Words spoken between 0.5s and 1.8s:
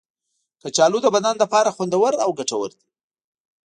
کچالو د بدن لپاره